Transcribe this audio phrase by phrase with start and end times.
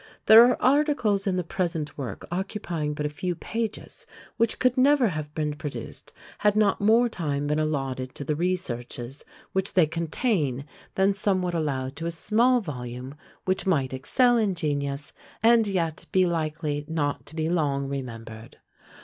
[0.25, 5.09] There are articles in the present work occupying but a few pages, which could never
[5.09, 10.65] have been produced had not more time been allotted to the researches which they contain
[10.95, 13.13] than some would allow to a small volume,
[13.45, 18.57] which might excel in genius, and yet be likely not to be long remembered!